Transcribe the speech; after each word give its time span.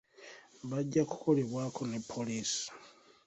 Bajja 0.69 1.03
kukolebwako 1.09 1.81
ne 1.87 1.97
poliisi. 2.11 2.65